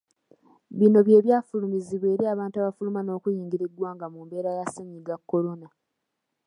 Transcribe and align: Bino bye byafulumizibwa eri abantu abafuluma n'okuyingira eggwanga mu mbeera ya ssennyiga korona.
Bino 0.77 0.99
bye 1.07 1.19
byafulumizibwa 1.25 2.07
eri 2.13 2.25
abantu 2.33 2.55
abafuluma 2.57 3.01
n'okuyingira 3.03 3.63
eggwanga 3.65 4.05
mu 4.13 4.19
mbeera 4.25 4.51
ya 4.57 4.65
ssennyiga 4.67 5.15
korona. 5.29 5.67